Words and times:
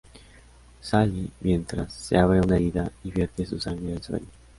Sally, 0.81 1.29
mientras, 1.41 1.93
se 1.93 2.17
abre 2.17 2.41
una 2.41 2.55
herida 2.55 2.91
y 3.03 3.11
vierte 3.11 3.45
su 3.45 3.59
sangre 3.59 3.93
al 3.93 4.01
suelo. 4.01 4.25